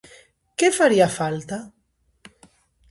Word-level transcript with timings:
Que 0.57 0.67
faría 0.79 1.07
falta? 1.19 1.57